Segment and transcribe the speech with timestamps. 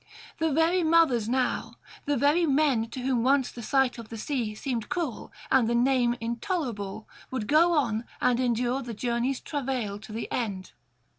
[0.39, 4.55] The very mothers now, the very men to whom once the sight of the sea
[4.55, 10.11] seemed cruel and the name intolerable, would go on and endure the journey's travail to
[10.11, 10.71] the end.